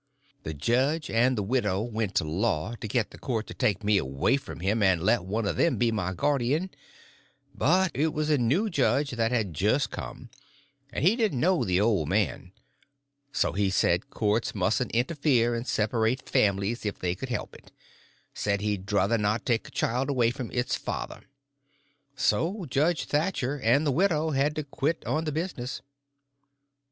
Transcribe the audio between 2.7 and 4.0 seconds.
to get the court to take me